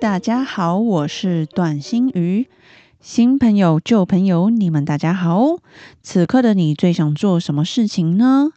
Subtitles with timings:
[0.00, 2.48] 大家好，我是段心瑜。
[3.02, 5.58] 新朋友、旧朋友，你们大家好。
[6.02, 8.52] 此刻的你最想做什么事情呢？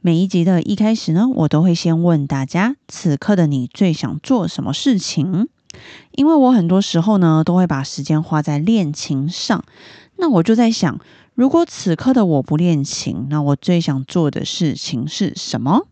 [0.00, 5.46] 每一集的一开始呢，我都会先问大家：此刻的你最想做什么事情？
[6.10, 9.62] 因为我很多时候呢，都会把时间花在练琴上。
[10.16, 10.98] 那我就在想，
[11.36, 15.86] 如果此刻的我不练琴，那我最想做的事情是什么？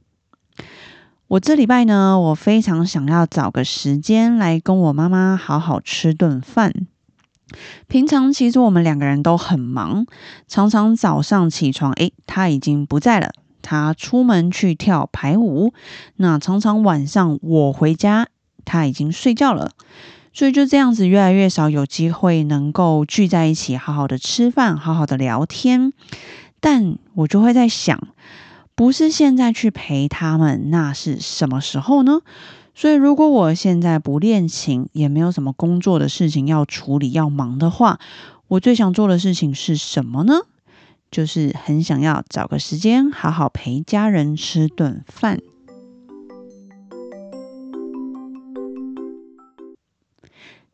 [1.29, 6.73] 我这礼拜呢，我非常想要找个时间来跟我妈妈好好吃顿饭。
[7.87, 10.07] 平常其实我们两个人都很忙，
[10.47, 15.75] 常常早上起床，诶，她已经不在了，她出门去跳排舞。
[16.17, 18.29] 那常常晚上我回家，
[18.65, 19.73] 她已经睡觉了，
[20.33, 25.93] 所以就这样子，越来越少有机会能够聚在一起，好好的吃饭，好好的聊天。
[26.59, 28.09] 但我就会在想。
[28.79, 32.21] 不是现在去陪他们，那是什么时候呢？
[32.77, 37.99] 所以，如果我现在不练琴，也没有什么工作的事情要处理、要忙的话，
[38.47, 40.43] 我最想做的事情是什么呢？
[41.11, 45.41] 就是很想要找个时间，好好陪家人吃顿饭。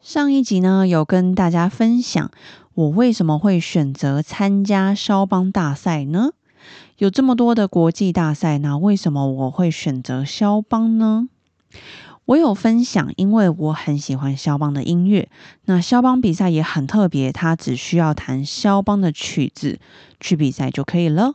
[0.02, 2.30] 上一集呢，有跟大家分享
[2.75, 6.32] 我为什么会选择参加肖邦大赛呢？
[6.98, 11.28] 有这么多的国际大赛，那为什么我会选择肖邦呢？
[12.26, 15.28] 我有分享，因为我很喜欢肖邦的音乐。
[15.66, 19.78] 那肖邦比赛也很特别，他只需要弹肖邦的曲子
[20.20, 21.34] 去比赛就可以了。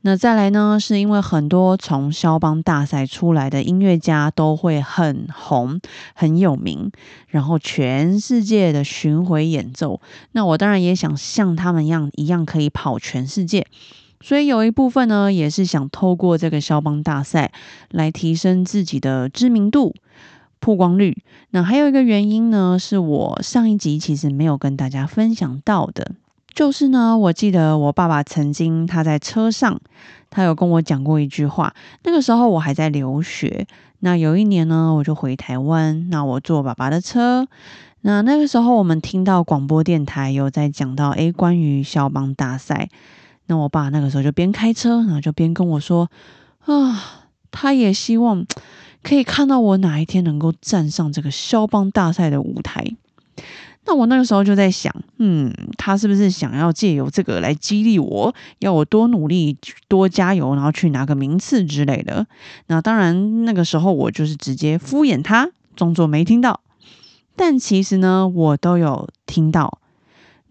[0.00, 5.80] 那再来呢，是因为很多从肖邦大赛出来的音乐家都会很红、
[6.14, 6.90] 很有名，
[7.28, 10.00] 然后全世界的巡回演奏。
[10.32, 13.66] 那我当然也想像他们一样，一样可以跑全世界。
[14.24, 17.52] 所以有一部分呢，也是想透过这个肖邦大赛
[17.90, 19.94] 来提升自己的知名度、
[20.60, 21.22] 曝光率。
[21.50, 26.12] 那还有一个原因呢，是我上一集其实没有跟大家分享到的，
[26.54, 29.78] 就是呢，我记得我爸爸曾经他在车上，
[30.30, 31.74] 他有跟我讲过一句话。
[32.04, 33.66] 那个时候我还在留学，
[33.98, 37.46] 那有一年呢，我就回台湾，那我坐爸爸的车，
[38.00, 42.88] 那那个时候我们听到广播电台有在讲到，诶，关于肖邦大赛。
[43.46, 46.10] 那我爸那个时候就边开车，然后就边跟我说
[46.64, 48.46] ：“啊，他也希望
[49.02, 52.96] 可以看到我哪一天能够站上这个肖邦大赛的舞台。”
[53.86, 62.26] 那我那个时候就在想，嗯，他是不是想要借由这个来激励我，要我多努力、多加油，然后去拿个名次之类的？
[62.68, 66.60] 那当然，那个时候我就是直接敷衍他，装作没听到。
[67.36, 69.78] 但其实呢，我都有听到。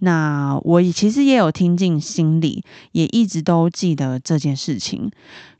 [0.03, 5.09] 那我其实也有听进心里，也一直都记得这件事情。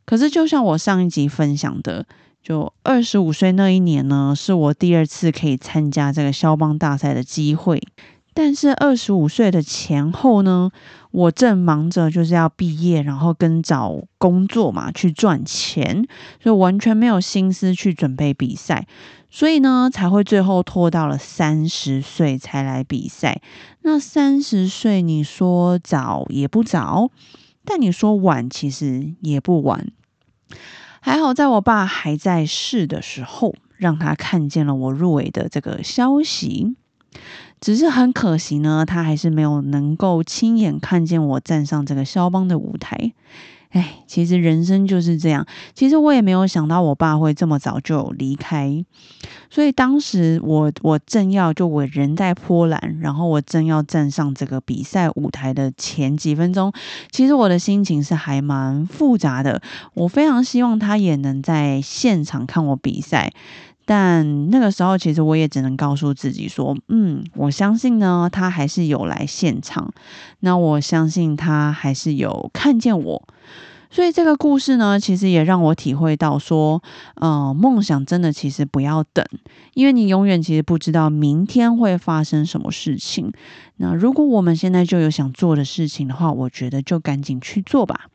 [0.06, 2.06] 可是，就像我上一集分享的，
[2.44, 7.82] 就二十五岁那一年呢，是我第二次可以参加这个肖邦大赛的机会。
[8.34, 10.72] 但是二十五岁的前后呢，
[11.12, 16.08] 我正忙着就是要毕业，然后跟找工作嘛，去赚钱，
[16.42, 18.88] 所以完全没有心思去准备比赛。
[19.30, 23.42] 所以呢，才会最后拖到了三十岁才来比赛。
[23.82, 27.10] 那三十岁，你说早也不早，
[27.66, 29.92] 但你说晚，其实也不晚。
[31.02, 36.76] 还好，在我爸还在世的时候，让他看见了我入围的这个消息。
[37.64, 43.14] 只是很可惜呢，他还是没有能够亲眼看见我站上这个肖邦的舞台。
[43.70, 45.48] 哎，其实人生就是这样。
[45.74, 48.84] 其实我也没有想到我爸会这么早就离开，
[49.50, 56.74] 所以当时我我正要就我人在波兰，然后我正要站上这个比赛舞台的前几分钟，
[57.12, 59.62] 其实我的心情是还蛮复杂的。
[59.94, 63.34] 我非常希望他也能在现场看我比赛，
[63.86, 69.94] 但那个时候其实我也只能告诉自己说，嗯，我相信呢，他还是有来现场，
[70.40, 73.28] 那我相信他还是有看见我。
[73.92, 76.82] 所以这个故事呢，其实也让我体会到说，
[77.22, 79.24] 嗯，梦想真的其实不要等，
[79.76, 83.32] 因为你永远其实不知道明天会发生什么事情。
[83.78, 88.08] 那如果我们现在就有想做的事情的话，我觉得就赶紧去做吧，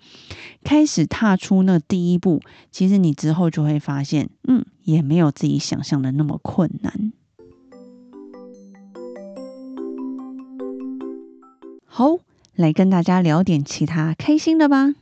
[0.65, 2.41] 开始踏出那第一步，
[2.73, 7.13] 其实你之后就会发现，嗯，也没有自己想象的那么困难。
[11.85, 12.19] 好
[12.55, 14.95] 来跟大家聊点其他开心的吧。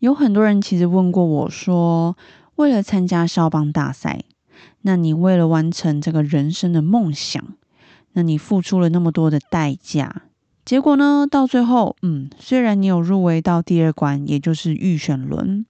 [0.00, 2.16] 有很多人其实问过我说
[2.56, 4.24] 为了参加肖邦大赛
[4.82, 7.42] 那你为了完成这个人生的梦想
[8.12, 10.22] 那你付出了那么多的代价
[10.64, 15.64] 结果呢到最后嗯虽然你有入围到第二关也就是预选轮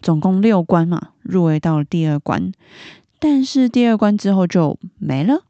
[0.00, 2.52] 总共六关嘛，入围到了第二关，
[3.18, 5.44] 但是第二关之后就没了。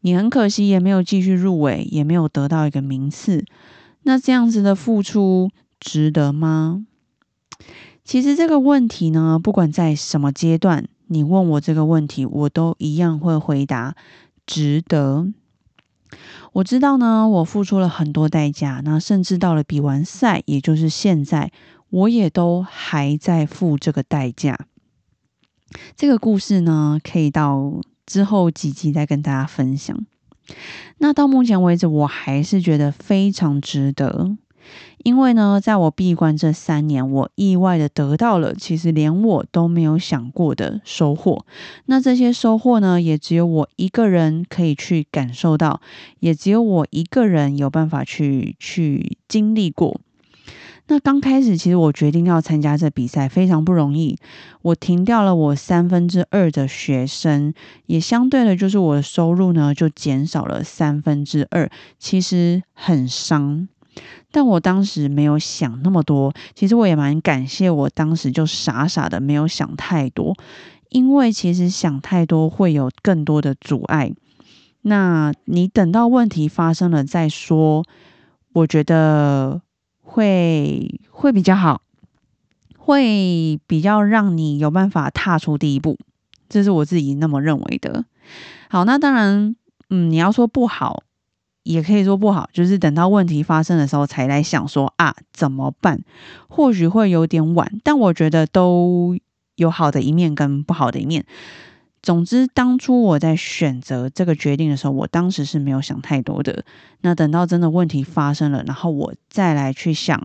[0.00, 3.44] 你很可惜，也没有继续入围，也没有得到一个名次。
[4.02, 5.50] 那这样子的付出
[5.80, 6.86] 值得吗？
[8.04, 13.96] 其实这个问题呢，不管在什么阶段，你问我这个问题，我都一样会回答
[14.46, 15.26] 值得。
[16.52, 21.50] 我知道呢，我付出了很多代价，那甚至到了比完赛，也就是现在，
[21.90, 24.66] 我也都还在付这个代价。
[25.96, 27.80] 这个故事呢，可以到。
[28.06, 30.06] 之后几集再跟大家分享。
[30.98, 34.36] 那到目前为止，我还是觉得非常值得，
[34.98, 41.44] 因为呢，在我闭关这三年，我意外的得到了其实连我都没有想过的收获。
[41.86, 45.80] 那这些收获呢，也只有我一个人可以去感受到，
[46.20, 50.00] 也只有我一个人有办法去去经历过。
[50.88, 54.16] 那刚开始，其实我决定要参加这比赛非常不容易。
[54.62, 57.52] 我停掉了我三分之二的学生，
[57.86, 61.68] 也相对的，就是我的收入呢就减少了三分之二，
[61.98, 63.66] 其实很伤。
[64.30, 70.36] 但我当时没有想那么多，其实我也蛮感谢我当时就傻傻的没有想太多，
[70.90, 74.12] 因为其实想太多会有更多的阻碍。
[74.82, 77.84] 那你等到问题发生了再说，
[78.52, 79.62] 我觉得。
[80.08, 81.82] 会会比较好，
[82.78, 85.98] 会比较让你有办法踏出第一步，
[86.48, 88.06] 这是我自己那么认为的。
[88.70, 89.56] 好，那当然，
[89.90, 91.02] 嗯，你要说不好，
[91.64, 96.00] 也可以说不好，就是等到问题发生的时候才来想说啊怎么办，
[96.48, 99.18] 或许会有点晚，但我觉得都
[99.56, 101.26] 有好的一面跟不好的一面。
[102.06, 106.64] 总之，当初我在选择这个决定的时候，我当时是没有想太多的。
[107.00, 110.16] 那等到真的问题发生了，然后我再来去想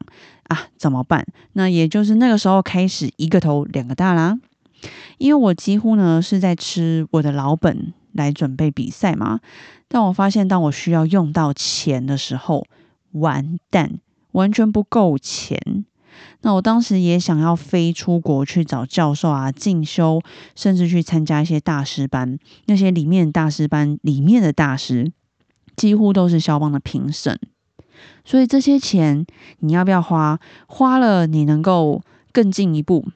[0.44, 1.26] 啊怎么办？
[1.54, 4.38] 那也就是那个时候开始一个头两个大啦。
[5.18, 9.40] 因为我几乎呢是在吃我的老本来准备比赛嘛。
[9.88, 12.68] 但我发现，当我需要用到钱的时候，
[13.14, 13.98] 完蛋，
[14.34, 15.84] 完全不够钱。
[16.42, 20.22] 那我当时也想要飞出国去找教授啊进修，
[20.56, 22.38] 甚至去参加一些大师班。
[22.66, 25.12] 那些里面大师班里面的大师，
[25.76, 27.40] 几乎都是肖邦的评审。
[28.26, 29.26] 所以这些钱
[29.60, 30.40] 你要不要花？
[30.68, 33.08] 花了你能够更进一步，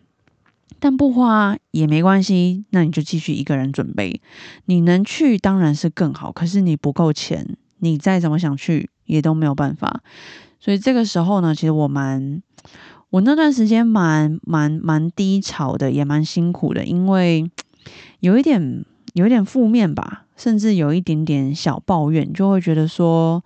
[0.79, 2.65] 但不花也没关系。
[2.69, 4.21] 那你就继续一个人准备。
[4.65, 10.01] 你能去当然是更好，可是你不够钱，你再怎么想去也都没有办法。
[10.65, 12.41] 所以这个时候呢，其实我蛮。
[13.11, 17.49] 我那段时间蛮蛮蛮低潮的，也蛮辛苦的，因为
[18.19, 18.83] 有一点
[19.13, 23.41] 有一点负面吧，甚至有一点点小抱怨，就会觉得说，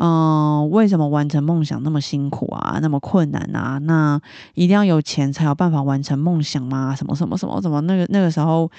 [0.00, 3.78] 嗯，为什么完成梦想那么辛苦啊，那么困难啊？
[3.78, 4.18] 那
[4.54, 6.94] 一定要有钱才有办法完成梦想吗？
[6.94, 7.60] 什么什么什么？
[7.60, 8.70] 怎么那个那个时候，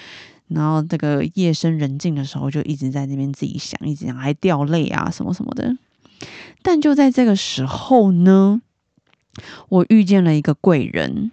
[0.48, 5.78] 然后这个夜深人静的时候，就一直在那边自己想，一直想，还掉泪啊，什么什么的。
[6.62, 8.62] 但就在这个时候呢。
[9.70, 11.30] 我遇见了一个贵人，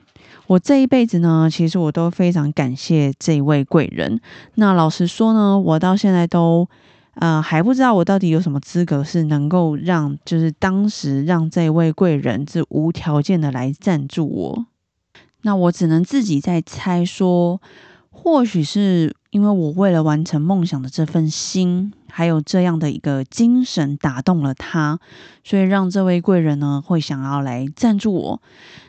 [0.47, 4.21] 我这一辈子呢，其实我都非常感谢这位贵人。
[4.57, 6.69] 那老实说呢，我到现在都
[7.15, 14.67] 呃还不知道我到底有什么资格是能够让，就是当时让这位贵人是无条件的来赞助我。
[15.41, 17.63] 那我只能自己在猜说，
[18.11, 19.17] 或许是。
[19.35, 25.01] 因为我为了完成梦想的这份心，还有这样的一个精神打动了他，
[25.43, 28.41] 所以让这位贵人呢会想要来赞助我。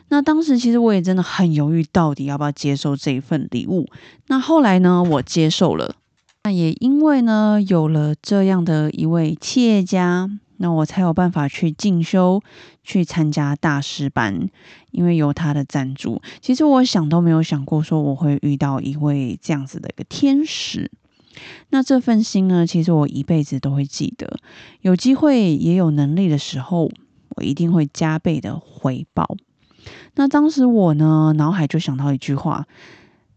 [0.06, 3.88] 那当时其实我也真的很犹豫，到底要不要接受这一份礼物。
[4.28, 5.96] 那后来呢，我接受了。
[6.44, 10.30] 那也因为呢，有了这样的一位企业家。
[10.58, 12.42] 那我才有办法去进修，
[12.82, 14.48] 去参加大师班，
[14.90, 16.22] 因为有他的赞助。
[16.40, 20.90] 其实我想都没有想过，说我会遇到一位这样子的一个天使。
[21.70, 24.38] 那这份心呢，其实我一辈子都会记得。
[24.80, 26.90] 有机会也有能力的时候，
[27.36, 29.36] 我一定会加倍的回报。
[30.14, 32.66] 那当时我呢，脑海就想到一句话，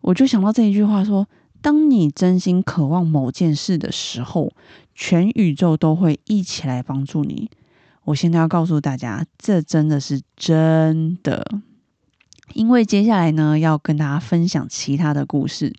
[0.02, 1.28] 我就想到这一句话说。
[1.62, 4.52] 当你真心渴望某件事的时候，
[4.96, 7.50] 全宇宙都会一起来帮助你。
[8.06, 11.60] 我现在要告诉大家，这真的是真的。
[12.54, 15.76] 因为接下来呢，要跟大家分享其他的故事。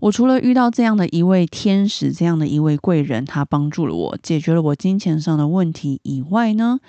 [0.00, 6.80] 我除了遇到这样的一位天使，这样的一位贵人，他帮助了我，解决了我金钱上的问题以外呢，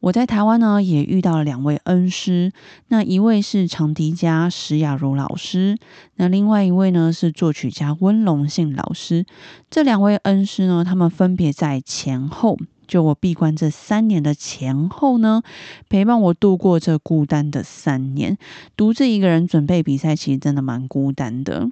[0.00, 2.52] 我在台湾呢也遇到了两位恩师。
[2.88, 5.76] 那一位是长笛家石雅茹老师，
[6.16, 9.26] 那另外一位呢是作曲家温龙信老师。
[9.70, 12.56] 这两位恩师呢，他们分别在前后。
[12.86, 15.42] 就我闭关这三年的前后呢，
[15.90, 18.38] 陪伴我度过这孤单的三年。
[18.78, 21.68] 独自一个人准备比赛，其实真的蛮孤单的。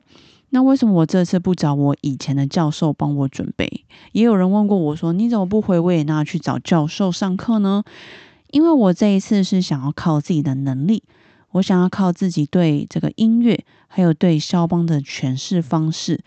[0.56, 3.84] 那为什么我这次不找我以前的教授帮我准备？
[4.12, 7.84] 也有人问过我说：“你怎么不回维也纳去找教授上课呢？”
[8.52, 11.02] 因为我这一次是想要靠自己的能力，
[11.50, 16.22] 我想要靠自己对这个音乐，还有对肖邦的诠释方式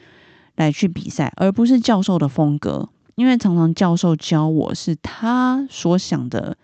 [0.55, 2.87] 来去比赛，而不是教授的风格。
[3.15, 6.55] 因为常常教授教我是他所想的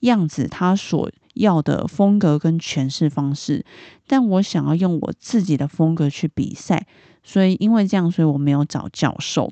[0.00, 3.64] 样子，他所要的风格跟诠释方式，
[4.06, 6.86] 但我想要用我自己的风格去比赛，
[7.22, 9.50] 所以因为这样，所以我没有找教授。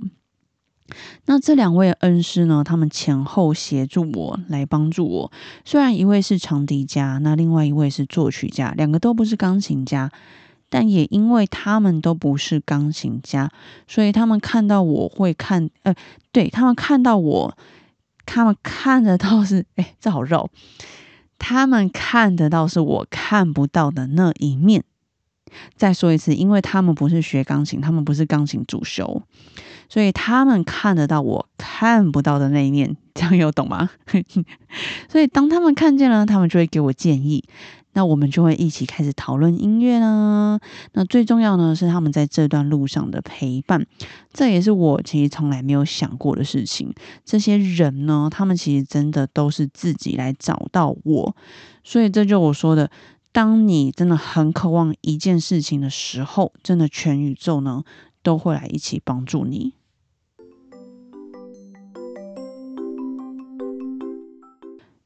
[1.26, 5.32] 那这两位恩师呢，他们前后协助我来帮助我。
[5.64, 10.10] 虽然一位是长笛家，那另外一位是作曲家，两个都不是钢琴家。
[10.72, 13.50] 但也因为他们都不是钢琴家，
[13.88, 15.92] 所以他们看到我会看，呃，
[16.30, 17.58] 对他们看到我，
[18.24, 20.48] 他们看得到是，哎，这好绕，
[21.40, 24.84] 他们看得到是我看不到的那一面。
[25.74, 29.22] 再说一次，因为他们不是学钢琴，他们不是钢琴主修，
[29.88, 32.96] 所以他们看得到我看不到的那一面。
[33.14, 33.90] 这样有懂吗？
[35.10, 37.42] 所以当他们看见了，他们就会给我建议。
[37.92, 40.60] 那我们就会一起开始讨论音乐啦。
[40.92, 43.86] 那最重要呢是他们在这段路上的陪伴，
[44.32, 46.94] 这也是我其实从来没有想过的事情。
[47.24, 51.34] 这些人呢，他们其实真的都是自己来找到我，
[51.82, 52.90] 所以这就我说的，
[53.32, 57.82] 当你真的很渴望一件事情的时候，真的全宇宙呢
[58.22, 59.74] 都会来一起帮助你。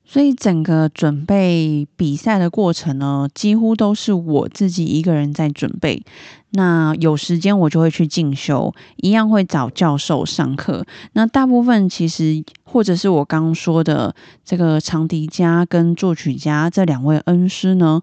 [0.07, 6.03] 所以整个准备比赛的过程呢，几乎都是我自己一个人在准备。
[6.51, 10.87] 那有时间我就会去进修，一样会找教授上课。
[11.15, 18.01] 那大部分其实，或者是我刚刚说的这个长笛家跟作曲家这两位恩师呢。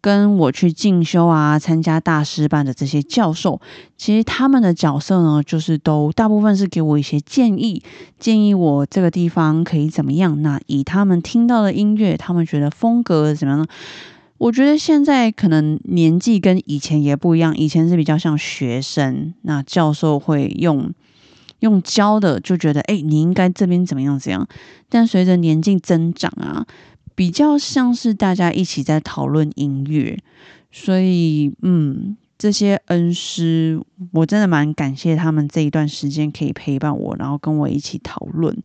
[0.00, 3.60] 跟我去进修啊，参加大师班的这些教授，
[3.98, 7.82] 其实他们的角色呢，就是都大部分是给我一些建议，
[8.18, 10.40] 建议我这个地方可以怎么样。
[10.40, 13.66] 那以他们听到的音乐，他们觉得风格怎么样呢？
[14.38, 20.94] 我觉得现在可能年纪跟以前也不一样，以前是比较像学生，那教授会用
[21.58, 24.48] 用教的，就觉得哎，你应该这边怎么样怎样。
[24.88, 26.66] 但随着年纪增长啊。
[27.20, 30.18] 比较像是大家一起在讨论音乐，
[30.72, 33.78] 所以嗯，这些恩师
[34.12, 38.56] 我真的蛮感谢他们这一段时间可以陪伴我，然后跟我一起讨论。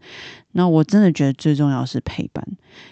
[0.54, 2.48] 那我真的觉得最重要是陪伴，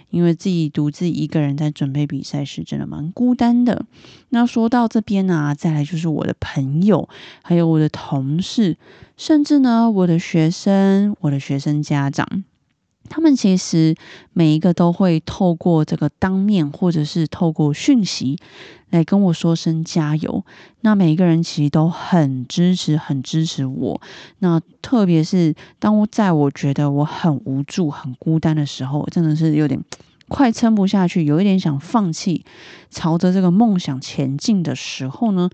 [0.10, 3.86] 因为自己独自一个人在准备比赛是，真的蛮孤单的。
[4.32, 7.08] 那说到这边呢，再来就是我的朋友，
[7.41, 8.77] 还有我的同事，
[9.15, 12.43] 甚至呢我的学生，我的学生家长。
[13.10, 13.95] 他们其实
[14.31, 18.39] 每一个都会透过这个当面，或者是透过讯息
[18.89, 20.45] 来跟我说声加油。
[20.81, 24.01] 那每一个人其实都很支持，很支持我。
[24.39, 29.83] 那特别是当我在我觉得我很无助、很孤单的时候，真的是有点
[30.33, 32.43] 快撑不下去，有一点想放弃，
[32.89, 35.51] 朝着这个梦想前进的时候呢。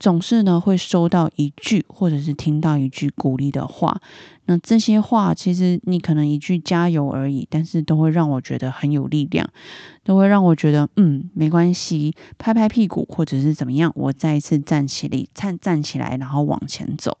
[0.00, 4.00] 总是呢会收到一句，或者是听到一句鼓励的话。
[4.44, 9.50] 那这些话其实你可能一句加油而已，但是都会让我觉得很有力量，
[10.04, 17.18] 都会让我觉得嗯没关系，拍拍屁股或者是怎么样，我再一次站起来，站站起来，然后往前走。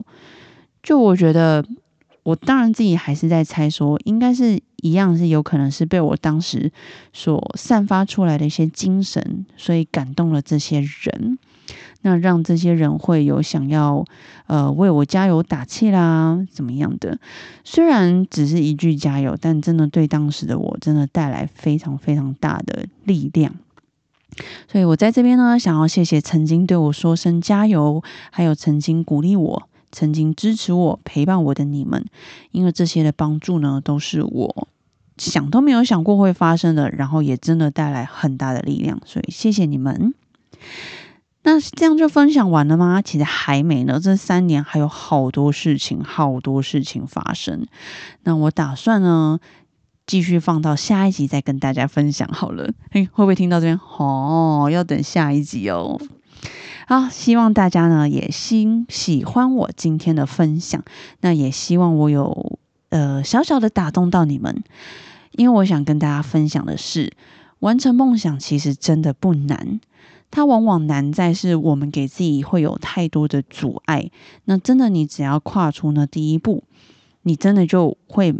[0.80, 1.64] 就我觉得，
[2.22, 6.72] 我当然自己还是在猜说，应该是一样，是有可能是被我当时
[7.12, 11.38] 所散发出来的一些精神，所以感动了这些人。
[12.02, 14.04] 那让这些人会有想要，
[14.46, 17.18] 呃，为我加油打气啦，怎么样的？
[17.64, 23.52] 虽然只是一句加油，但真的对当时的我真的带来非常非常大的力量。
[24.68, 32.04] 所以我在这边呢，想要谢谢曾经对我说声加油，还有曾经鼓励我、曾经支持我、陪伴我的你们，
[32.50, 34.68] 因为这些的帮助呢，都是我
[35.16, 39.00] 想都没有想过会发生的，然后也真的带来很大的力量。
[39.04, 40.14] 所以谢谢你们。
[41.42, 43.00] 那这样就分享完了吗？
[43.00, 47.66] 其实还没呢，这三年还有好多事情，好多事情发生。
[48.24, 49.38] 那我打算呢，
[50.06, 52.72] 继续放到下一集再跟大家分享好了。
[52.90, 53.80] 嘿，会不会听到这边？
[53.98, 55.98] 哦，要等下一集哦。
[56.86, 60.82] 好，希望大家呢也喜喜欢我今天的分享，
[61.20, 64.62] 那也希望我有呃小小的打动到你们，
[65.32, 67.12] 因为我想跟大家分享的是，
[67.58, 69.80] 完成梦想其实真的不难。
[70.30, 74.10] 它往往难在是我们给自己会有太多的阻碍。
[74.44, 76.64] 那真的，你只要跨出那第一步，
[77.22, 78.34] 你真的就会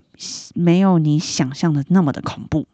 [0.54, 2.66] 没有你想象的那么的恐怖。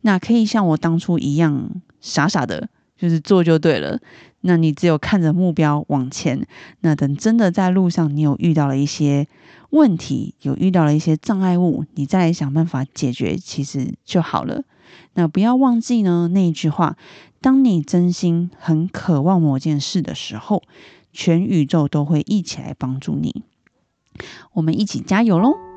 [0.00, 4.00] 那可以像我当初一样傻傻的，就是做就对了。
[4.40, 6.46] 那你只有看着目标往前。
[6.80, 9.26] 那等真的在路上，你有遇到了一些
[9.70, 14.62] 问题，有遇到了一些障碍物，你再来想办法解决，其实就好了。
[15.14, 16.96] 那不要忘记呢那一句话。
[17.40, 20.62] 当你真心很渴望某件事的时候，
[21.12, 23.44] 全宇宙都会一起来帮助你。
[24.54, 25.75] 我们一起加油喽！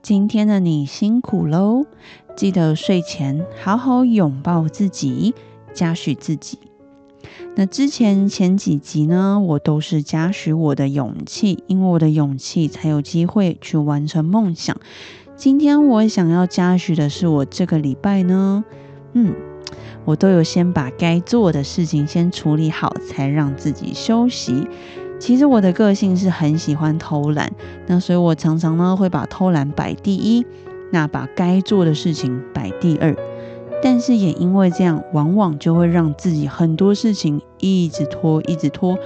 [0.00, 1.84] 今天的你辛苦喽！
[2.36, 5.34] 记得睡前好好拥抱自己，
[5.74, 6.58] 嘉许自己。
[7.56, 14.76] 那之前前几集呢，我都是嘉许我的勇气，因为我的勇气才有机会去完成梦想。
[15.36, 18.64] 今天我想要嘉许的是，我这个礼拜呢，
[19.12, 19.34] 嗯，
[20.04, 24.68] 我都有先把该做的事情先处理好，才让自己休息。
[25.18, 27.52] 其实我的个性是很喜欢偷懒，
[27.86, 30.46] 那所以我常常呢会把偷懒摆第一。
[30.90, 33.14] 那把该做的事情摆第二，
[33.82, 38.98] 但是也因为这样，往往就会让自己很多事情一直拖，一直拖，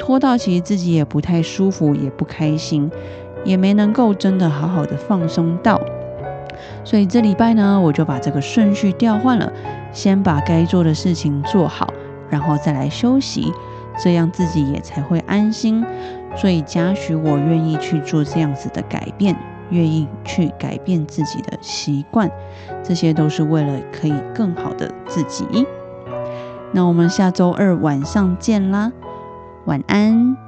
[0.00, 2.90] 拖到其实自己也不太舒服，也不开心，
[3.44, 5.80] 也没能够真的好好的放松到。
[6.82, 9.52] 所以这礼拜呢，我就把这个顺序调换了，
[9.92, 11.94] 先把该做的事情做好，
[12.28, 13.52] 然后再来休息，
[14.02, 15.84] 这样自己也才会安心。
[16.36, 19.36] 所以嘉许我愿意去做这样子的改变。
[19.70, 22.30] 愿意去改变自己的习惯，
[22.82, 25.44] 这些都是为了可以更好的自己。
[26.72, 28.90] 那我们下周二晚上见啦，
[29.66, 30.47] 晚安。